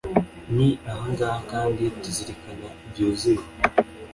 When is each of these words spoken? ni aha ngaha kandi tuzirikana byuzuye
ni 0.55 0.69
aha 0.91 1.03
ngaha 1.13 1.39
kandi 1.51 1.83
tuzirikana 2.01 2.67
byuzuye 2.89 3.43